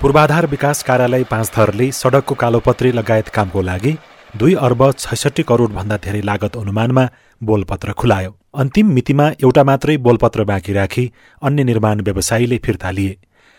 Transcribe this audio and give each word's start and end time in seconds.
पूर्वाधार 0.00 0.46
विकास 0.46 0.82
कार्यालय 0.82 1.22
पाँचथरले 1.30 1.90
सडकको 1.92 2.34
कालोपत्री 2.34 2.90
लगायत 2.92 3.28
कामको 3.28 3.62
लागि 3.62 3.92
दुई 4.34 4.54
अर्ब 4.66 4.82
छैसठी 4.94 5.42
करोडभन्दा 5.42 5.96
धेरै 6.04 6.20
लागत 6.22 6.56
अनुमानमा 6.56 7.04
बोलपत्र 7.42 7.92
खुलायो। 7.92 8.30
अन्तिम 8.54 8.92
मितिमा 8.94 9.26
एउटा 9.42 9.64
मात्रै 9.64 9.96
बोलपत्र 10.06 10.44
बाँकी 10.44 10.72
राखी 10.72 11.04
अन्य 11.42 11.64
निर्माण 11.64 12.00
व्यवसायीले 12.00 12.58
फिर्ता 12.64 12.90
लिए। 12.90 13.16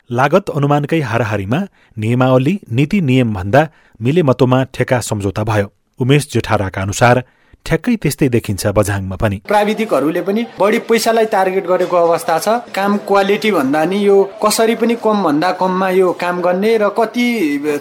लागत 0.10 0.50
अनुमानकै 0.56 1.00
हाराहारीमा 1.02 1.60
नियमावली 1.98 2.56
नीति 2.72 3.02
नियमभन्दा 3.02 3.68
मिलेमतोमा 4.00 4.64
ठेका 4.74 5.00
सम्झौता 5.10 5.44
भयो। 5.44 5.68
उमेश 6.00 6.30
जेठाराका 6.34 6.82
अनुसार 6.82 7.24
ठ्याक्कै 7.66 7.96
त्यस्तै 8.04 8.28
देखिन्छ 8.36 8.68
बझाङमा 8.78 9.16
पनि। 9.16 9.38
प्राविधिकहरूले 9.48 10.22
पनि 10.28 10.42
बढी 10.60 10.80
पैसालाई 10.90 11.26
टार्गेट 11.36 11.66
गरेको 11.72 11.96
अवस्था 11.98 12.38
छ। 12.40 12.48
काम 12.74 12.98
क्वालिटी 13.08 13.52
भन्दा 13.52 13.84
नि 13.86 13.98
यो 14.06 14.18
कसरी 14.44 14.76
पनि 14.76 14.96
कम 15.06 15.24
भन्दा 15.24 15.52
कममा 15.62 15.90
यो 15.90 16.12
काम 16.18 16.42
गर्ने 16.42 16.72
र 16.78 16.90
कति 16.98 17.26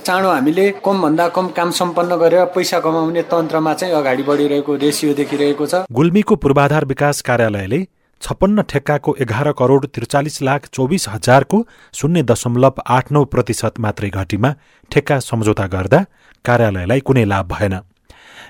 चाँडो 0.05 0.29
हामीले 0.29 0.67
कम 0.84 1.03
भन्दा 1.03 1.29
कम 1.37 1.47
काम 1.56 1.70
सम्पन्न 1.80 2.17
गरेर 2.23 2.45
पैसा 2.55 2.80
कमाउने 2.80 3.23
तन्त्रमा 3.33 3.75
चाहिँ 3.75 3.95
अगाडि 3.95 4.23
बढिरहेको 4.23 4.75
रेसियो 4.77 5.15
देखिरहेको 5.15 5.67
छ। 5.67 5.84
गुल्मीको 5.92 6.37
पूर्वाधार 6.37 6.84
विकास 6.84 7.20
कार्यालयले 7.25 7.81
छप्पन्न 8.23 8.62
ठेक्काको 8.69 9.15
एघार 9.20 9.53
करोड 9.59 9.87
त्रिचालिस 9.95 10.41
लाख 10.42 10.67
चौबिस 10.75 11.09
हजारको 11.09 11.59
शून्य 11.95 12.23
दशमलव 12.29 12.83
आठ 12.87 13.12
नौ 13.12 13.25
प्रतिशत 13.25 13.79
मात्रै 13.81 14.11
घटीमा 14.11 14.51
ठेक्का 14.91 15.19
सम्झौता 15.23 15.67
गर्दा 15.75 16.01
कार्यालयलाई 16.45 17.01
कुनै 17.01 17.25
लाभ 17.25 17.47
भएन। 17.53 17.75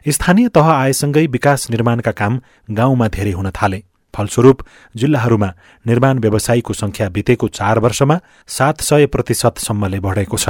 स्थानीय 0.08 0.48
तह 0.48 0.68
आएसँगै 0.70 1.26
विकास 1.26 1.70
निर्माणका 1.70 2.10
काम 2.10 2.40
गाउँमा 2.70 3.08
धेरै 3.08 3.32
हुन 3.32 3.50
थाले। 3.50 3.82
फलस्वरूप 4.14 4.62
जिल्लाहरूमा 4.96 5.52
निर्माण 5.86 6.18
व्यवसायीको 6.18 6.72
संख्या 6.72 7.08
बितेको 7.08 7.48
चार 7.48 7.78
वर्षमा 7.78 8.20
सात 8.46 8.80
सय 8.80 9.06
प्रतिशतसम्मले 9.06 10.00
बढेको 10.00 10.36
छ। 10.36 10.48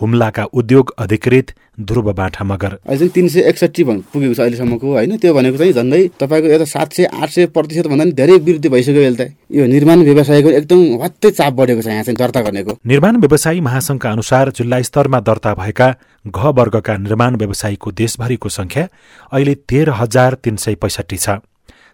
हुम्लाका 0.00 0.44
उद्योग 0.52 0.94
अधिकृत 0.98 1.52
ध्रुव 1.80 2.12
बाठा 2.12 2.44
मगर। 2.44 2.72
अहिले 2.86 3.08
तिन 3.08 3.28
सय 3.28 3.40
एकसठी 3.48 3.84
पुगेको 3.84 4.34
छ 4.34 4.40
अहिलेसम्मको 4.40 4.86
होइन? 4.86 5.16
त्यो 5.16 5.34
भनेको 5.34 5.56
चाहिँ 5.58 5.72
झन्डै 5.72 6.02
तपाईँको 6.20 6.48
यता 6.48 6.64
सात 6.66 6.92
सय 6.92 7.04
आठ 7.04 7.30
सय 7.30 7.46
प्रतिशत 7.54 7.86
भन्दा 7.86 8.04
पनि 8.04 8.12
धेरै 8.12 8.36
वृद्धि 8.38 8.68
भइसक्यो 8.68 9.02
अहिले 9.02 9.16
त। 9.16 9.34
यो 9.50 9.66
निर्माण 9.66 10.02
व्यवसायको 10.02 10.50
एकदम 10.50 10.80
हत्तै 11.02 11.30
चाप 11.30 11.52
बढेको 11.52 11.82
छ 11.82 11.86
यहाँ 11.88 12.02
चाहिँ 12.02 12.18
दर्ता 12.18 12.40
गर्नेको। 12.40 12.78
निर्माण 12.86 13.16
व्यवसायी 13.18 13.60
महासंघका 13.60 14.10
अनुसार 14.10 14.50
जिल्ला 14.56 14.82
स्तरमा 14.82 15.20
दर्ता 15.20 15.54
भएका 15.54 15.88
घ 16.26 16.38
वर्गका 16.58 16.96
निर्माण 16.98 17.36
व्यवसायीको 17.36 17.90
देशभरिको 17.92 18.48
संख्या 18.48 18.88
अहिले 19.32 19.54
तेह्र 19.66 19.90
हजार 19.98 20.34
तीन 20.42 20.56
सय 20.56 20.74
पैसठी 20.74 21.16
छ। 21.16 21.38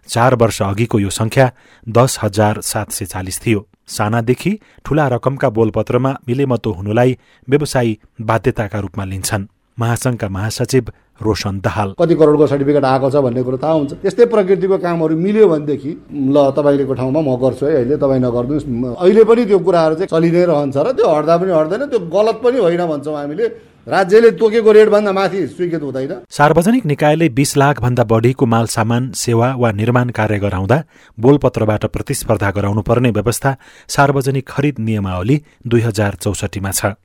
चार 0.09 0.35
वर्ष 0.35 0.61
अघिको 0.61 0.99
यो 0.99 1.09
संख्या 1.09 1.51
दस 1.87 2.17
हजार 2.23 2.61
सात 2.61 2.91
सय 2.91 3.05
चालिस 3.05 3.39
थियो। 3.41 3.65
सानादेखि 3.87 4.51
ठूला 4.85 5.07
रकमका 5.07 5.49
बोलपत्रमा 5.49 6.11
मिलेमतो 6.27 6.71
हुनुलाई 6.71 7.17
व्यवसायी 7.47 7.97
बाध्यताका 8.21 8.79
रूपमा 8.79 9.05
लिन्छन्। 9.05 9.45
महासंघका 9.77 10.27
महासचिव 10.29 10.85
रोशन 11.21 11.59
दाहाल। 11.59 11.89
कति 11.99 12.15
करोडको 12.15 12.47
सर्टिफिकेट 12.47 12.85
आएको 12.85 13.09
छ 13.11 13.15
भन्ने 13.23 13.43
कुरो 13.43 13.57
थाहा 13.57 13.73
हुन्छ। 13.73 13.93
त्यस्तै 14.03 14.25
प्रकृतिको 14.25 14.77
कामहरू 14.77 15.15
मिल्यो 15.15 15.47
भनेदेखि 15.47 15.91
ल 16.31 16.35
तपाईँको 16.55 16.93
ठाउँमा 16.95 17.19
म 17.21 17.35
गर्छु 17.35 17.65
है 17.65 17.75
अहिले 17.75 17.95
तपाईँ 17.99 18.21
नगरिदिनुहोस् 18.23 18.99
अहिले 18.99 19.23
पनि 19.23 19.45
त्यो 19.45 19.59
कुराहरू 19.59 19.95
चाहिँ 19.95 20.11
चलि 20.11 20.31
नै 20.31 20.43
रहन्छ 20.47 20.77
र 20.77 20.91
त्यो 20.95 21.07
हट्दा 21.07 21.35
पनि 21.37 21.51
हट्दैन 21.51 21.83
त्यो 21.91 21.99
गलत 22.07 22.37
पनि 22.43 22.57
होइन 22.65 22.83
भन्छौँ 22.87 23.15
हामीले। 23.15 23.47
राज्यले 23.87 24.29
तोकेको 24.31 24.71
रेटभन्दा 24.71 25.11
माथि 25.11 25.45
स्वीकृत 25.47 25.81
हुँदैन। 25.81 26.13
सार्वजनिक 26.29 26.85
निकायले 26.85 27.27
बीस 27.29 27.55
लाख 27.57 27.81
भन्दा 27.81 28.03
बढीको 28.03 28.45
माल 28.45 28.65
सामान 28.67 29.11
सेवा 29.13 29.53
वा 29.55 29.71
निर्माण 29.71 30.09
कार्य 30.09 30.39
गराउँदा 30.39 30.77
बोलपत्रबाट 31.17 31.85
प्रतिस्पर्धा 31.85 32.49
गराउनु 32.51 32.81
पर्ने 32.81 33.11
व्यवस्था 33.11 33.55
सार्वजनिक 33.87 34.47
खरिद 34.47 34.79
नियमावली 34.79 35.41
दुई 35.67 35.81
हजार 35.81 36.15
चौसठीमा 36.17 36.71
छ। 36.71 36.97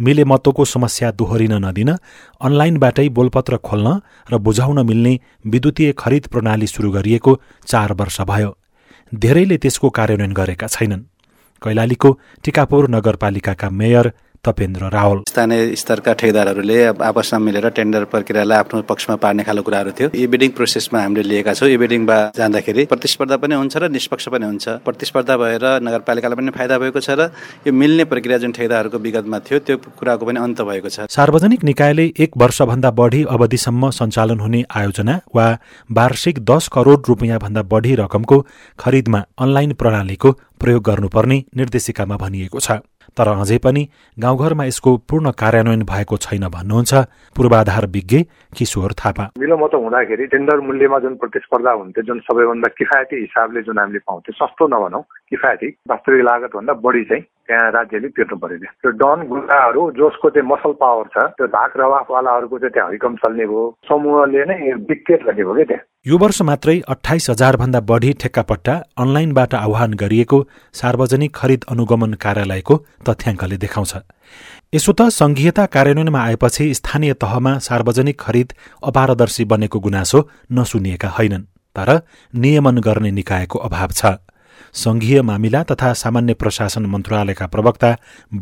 मिले 0.00 0.24
समस्या 0.66 1.10
दोहोरिन 1.12 1.52
नदिन 1.64 1.90
अनलाइनबाटै 2.40 3.08
बोलपत्र 3.10 3.56
खोल्न 3.60 4.00
र 4.32 4.38
बुझाउन 4.40 4.86
मिल्ने 4.86 5.14
विद्युतीय 5.46 5.92
खरिद 5.92 6.26
प्रणाली 6.32 6.66
सुरु 6.66 6.90
गरिएको 6.90 7.40
चार 7.66 7.92
वर्ष 7.92 8.20
भयो। 8.24 8.56
धेरैले 9.12 9.56
त्यसको 9.58 9.88
कार्यान्वयन 9.90 10.32
गरेका 10.32 10.66
छैनन्। 10.66 11.04
कैलालीको 11.62 12.18
टिकापुर 12.44 12.88
नगरपालिकाका 12.90 13.70
मेयर 13.70 14.12
तपेन्द्र 14.44 14.88
रावल। 14.92 15.18
स्थानीय 15.28 15.74
स्तरका 15.78 16.12
ठेकदारहरूले 16.20 16.78
आपसमा 17.06 17.38
मिलेर 17.38 17.68
टेन्डर 17.78 18.04
प्रक्रियालाई 18.10 18.58
आफ्नो 18.58 18.80
पक्षमा 18.90 19.16
पार्ने 19.22 19.42
खालको 19.46 19.62
कुराहरू 19.62 19.90
थियो। 19.94 20.08
ई 20.10 20.26
बिडिङ 20.26 20.50
प्रोसेसमा 20.58 20.98
हामीले 21.02 21.28
लिएका 21.30 21.52
छौँ। 21.54 21.68
ई 21.70 21.76
बिडिङमा 21.78 22.16
जाँदाखेरि 22.34 22.84
प्रतिस्पर्धा 22.90 23.36
पनि 23.38 23.54
हुन्छ 23.54 23.76
र 23.78 23.88
निष्पक्ष 23.94 24.28
पनि 24.34 24.46
हुन्छ। 24.46 24.82
प्रतिस्पर्धा 24.82 25.36
भएर 25.38 25.64
नगरपालिकालाई 25.86 26.36
पनि 26.42 26.50
फाइदा 26.58 26.78
भएको 26.82 27.00
छ 27.00 27.10
र 27.14 27.30
यो 27.66 27.72
मिल्ने 27.72 28.04
प्रक्रिया 28.10 28.38
जुन 28.42 28.52
ठेकदारहरूको 28.58 28.98
विगतमा 28.98 29.38
थियो 29.46 29.58
त्यो 29.62 29.76
कुराको 29.94 30.26
पनि 30.26 30.38
अन्त 30.42 30.58
भएको 30.66 30.88
छ। 30.90 31.06
सार्वजनिक 31.06 31.62
निकायले 31.62 32.10
एक 32.18 32.30
वर्षभन्दा 32.34 32.90
बढी 32.98 33.22
अवधिसम्म 33.30 33.90
सञ्चालन 33.94 34.38
हुने 34.42 34.64
आयोजना 34.74 35.14
वा 35.30 35.46
वार्षिक 35.88 36.42
दस 36.42 36.68
करोड 36.74 37.00
रुपियाँ 37.08 37.38
भन्दा 37.38 37.62
बढी 37.62 37.94
रकमको 38.02 38.36
खरिदमा 38.78 39.20
अनलाइन 39.38 39.72
प्रणालीको 39.78 40.30
प्रयोग 40.58 40.82
गर्नुपर्ने 40.82 41.36
निर्देशिकामा 41.56 42.16
भनिएको 42.16 42.58
छ। 42.58 42.82
तर 43.16 43.28
अझै 43.28 43.58
पनि 43.58 43.82
गाउँघरमा 44.18 44.64
यसको 44.64 44.96
पूर्ण 45.10 45.30
कार्यान्वयन 45.32 45.82
भएको 45.82 46.16
छैन 46.16 46.44
भन्नुहुन्छ 46.48 46.92
पूर्वाधार 47.36 47.86
विज्ञ 47.86 48.22
किशोर 48.56 48.92
थापा। 48.92 49.24
मिलोमतो 49.38 49.78
हुँदाखेरि 49.78 50.26
टेन्डर 50.26 50.60
मूल्यमा 50.60 50.98
जुन 50.98 51.14
प्रतिस्पर्धा 51.16 51.72
हुन्थ्यो 51.72 52.02
जुन 52.02 52.18
सबैभन्दा 52.20 52.68
किफायती 52.78 53.16
हिसाबले 53.16 53.62
जुन 53.62 53.78
हामीले 53.78 53.98
पाउँथ्यो 53.98 54.32
सस्तो 54.32 54.66
नभनौँ 54.66 55.02
किफायती 55.30 55.68
वास्तविक 55.88 56.24
लागतभन्दा 56.24 56.72
बढी 56.84 57.04
चाहिँ 57.04 57.24
त्यहाँ 57.52 57.70
राज्यले 57.70 58.08
तिर्नु 58.16 58.36
पर्यो 58.40 58.58
त्यो 58.80 58.90
डन 58.96 59.28
गुन्डाहरू 59.28 59.82
जसको 60.00 60.28
चाहिँ 60.32 60.48
मसल 60.48 60.72
पावर 60.80 61.06
छ 61.12 61.28
त्यो 61.36 61.46
धाक 61.52 61.72
रवाफवालाहरूको 61.76 62.58
चाहिँ 62.58 62.72
त्यहाँ 62.72 62.88
हरिकम 62.88 63.16
चल्ने 63.22 63.46
भयो। 63.46 63.64
समूहले 63.88 64.44
नै 64.48 64.56
विकेट 64.88 65.20
गर्ने 65.28 65.44
भयो 65.44 65.54
क्या 65.54 65.64
त्यहाँ। 65.68 65.84
यो 66.08 66.18
वर्ष 66.18 66.40
मात्रै 66.48 66.78
अठाइस 66.88 67.30
भन्दा 67.60 67.80
बढी 67.90 68.12
ठेक्कापट्टा 68.22 68.74
अनलाइनबाट 68.98 69.54
आह्वान 69.54 69.94
गरिएको 70.00 70.38
सार्वजनिक 70.74 71.36
खरिद 71.36 71.64
अनुगमन 71.68 72.12
कार्यालयको 72.24 72.76
तथ्याङ्कले 73.08 73.56
देखाउँछ। 73.64 73.92
यसो 74.74 74.92
त 74.92 75.08
संघीयता 75.12 75.66
कार्यान्वयनमा 75.68 76.20
आएपछि 76.24 76.72
स्थानीय 76.74 77.12
तहमा 77.20 77.52
सार्वजनिक 77.68 78.20
खरिद 78.20 78.52
अपारदर्शी 78.82 79.44
बनेको 79.44 79.78
गुनासो 79.78 80.28
नसुनिएका 80.52 81.08
होइनन् 81.18 81.48
तर 81.76 81.90
नियमन 82.34 82.78
गर्ने 82.80 83.10
निकायको 83.12 83.58
अभाव 83.60 83.90
छ। 83.92 84.16
संघीय 84.74 85.20
मामिला 85.22 85.62
तथा 85.62 85.92
सामान्य 85.92 86.34
प्रशासन 86.34 86.86
मन्त्रालयका 86.86 87.46
प्रवक्ता 87.46 87.90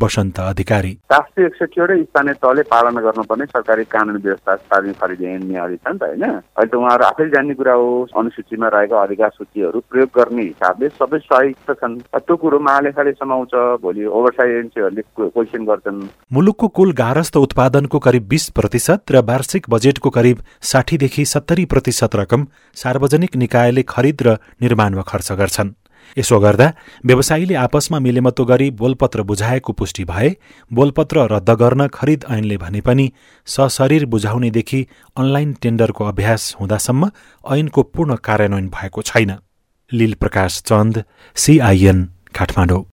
वसन्त 0.01 0.39
अधिकारी। 0.39 0.91
राष्ट्रिय 1.11 1.45
एकसठीवटै 1.45 1.97
स्थानीय 2.03 2.33
तहले 2.33 2.61
पालना 2.71 3.01
गर्नुपर्ने 3.01 3.45
सरकारी 3.45 3.83
कानुन 3.83 4.17
व्यवस्था 4.17 4.55
सार्वजनिक 4.55 4.95
खरिद 5.01 5.21
नियमहरू 5.21 5.75
छ 5.75 5.91
नि 5.91 5.97
त 5.97 6.03
होइन? 6.03 6.23
अहिले 6.23 6.69
त 6.71 6.75
उहाँहरू 6.75 7.03
आफैले 7.03 7.29
जान्ने 7.35 7.53
कुरा 7.53 7.73
हो 7.73 7.89
अनुसूचीमा 8.15 8.67
रहेका 8.67 9.01
अधिकार 9.01 9.29
सूचीहरू 9.29 9.79
प्रयोग 9.91 10.09
गर्ने 10.15 10.43
हिसाबले 10.43 10.89
सबै 10.95 11.19
सही 11.19 11.51
त 11.67 11.75
छन्। 11.81 11.99
त्यो 12.15 12.35
कुरो 12.37 12.59
महालेखाले 12.59 13.11
समाउँछ 13.11 13.53
भोलि 13.83 14.05
ओभरसाइड 14.07 14.55
एजेन्सीहरूले 14.55 15.03
क्वेसन 15.35 15.65
गर्छन्। 15.67 15.99
मुलुकको 16.31 16.67
कुल 16.71 16.91
गारस्थ 16.95 17.37
उत्पादनको 17.37 17.99
करिब 17.99 18.23
बीस 18.31 18.49
प्रतिशत 18.55 19.11
र 19.11 19.25
वार्षिक 19.27 19.69
बजेटको 19.69 20.09
करिब 20.09 20.37
साठीदेखि 20.71 21.25
सत्तरी 21.25 21.65
प्रतिशत 21.75 22.15
रकम 22.15 22.47
सार्वजनिक 22.77 23.35
निकायले 23.35 23.83
खरिद 23.83 24.27
र 24.27 24.37
निर्माणमा 24.61 25.03
खर्च 25.03 25.31
गर्छन्। 25.43 25.75
यसो 26.17 26.39
गर्दा 26.39 26.71
व्यवसायीले 27.05 27.55
आपसमा 27.55 27.99
मिलेमतो 27.99 28.45
गरी 28.45 28.69
बोलपत्र 28.71 29.21
बुझाएको 29.21 29.73
पुष्टि 29.73 30.03
भए 30.03 30.35
बोलपत्र 30.71 31.27
रद्द 31.31 31.49
गर्न 31.49 31.87
खरिद 31.87 32.25
ऐनले 32.29 32.57
भने 32.57 32.81
पनि 32.81 33.11
सशरीर 33.47 34.05
बुझाउनेदेखि 34.05 34.85
अनलाइन 35.17 35.53
टेन्डरको 35.53 36.05
अभ्यास 36.05 36.55
हुँदासम्म 36.61 37.11
ऐनको 37.51 37.83
पूर्ण 37.83 38.15
कार्यान्वयन 38.15 38.67
भएको 38.69 39.01
छैन। 39.01 39.35
लील 39.91 40.13
प्रकाश 40.13 40.61
चन्द 40.61 41.03
सिआइएन 41.35 42.03
काठमाडौँ। 42.35 42.83